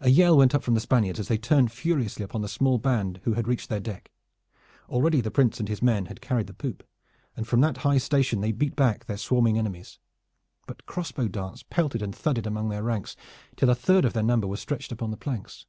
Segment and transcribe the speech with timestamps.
[0.00, 3.20] A yell went up from the Spaniards as they turned furiously upon the small band
[3.24, 4.10] who had reached their deck.
[4.88, 6.82] Already the Prince and his men had carried the poop,
[7.36, 9.98] and from that high station they beat back their swarming enemies.
[10.66, 13.16] But crossbow darts pelted and thudded among their ranks
[13.54, 15.66] till a third of their number were stretched upon the planks.